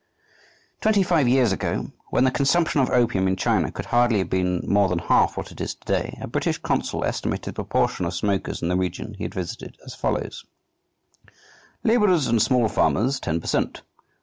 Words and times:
Twenty 0.81 1.03
five 1.03 1.27
years 1.27 1.51
ago, 1.51 1.91
when 2.09 2.23
the 2.23 2.31
consumption 2.31 2.81
of 2.81 2.89
opium 2.89 3.27
in 3.27 3.35
China 3.35 3.71
could 3.71 3.85
hardly 3.85 4.17
have 4.17 4.31
been 4.31 4.61
more 4.67 4.89
than 4.89 4.97
half 4.97 5.37
what 5.37 5.51
it 5.51 5.61
is 5.61 5.75
to 5.75 5.85
day, 5.85 6.17
a 6.19 6.25
British 6.27 6.57
consul 6.57 7.03
estimated 7.05 7.53
the 7.53 7.63
proportion 7.63 8.07
of 8.07 8.15
smokers 8.15 8.63
in 8.63 8.69
the 8.69 8.75
region 8.75 9.13
he 9.13 9.25
had 9.25 9.35
visited 9.35 9.77
as 9.85 9.93
follows: 9.93 10.43
"Labourers 11.83 12.25
and 12.25 12.41
small 12.41 12.67
farmers, 12.67 13.19
ten 13.19 13.39
per 13.39 13.45
cent. 13.45 13.83